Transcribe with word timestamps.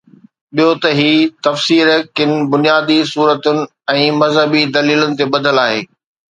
ٻيو 0.55 0.69
ته 0.81 0.89
هي 0.99 1.11
تفسير 1.47 1.87
ڪن 2.17 2.31
بنيادي 2.53 2.99
صورتن 3.11 3.63
۽ 3.99 4.09
مذهبي 4.23 4.67
دليلن 4.79 5.11
تي 5.21 5.33
ٻڌل 5.37 5.65
آهي. 5.69 5.81